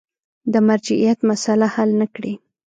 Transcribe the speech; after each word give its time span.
د 0.51 0.53
مرجعیت 0.67 1.19
مسأله 1.29 1.67
حل 1.75 1.89
نه 2.01 2.07
کړي. 2.15 2.33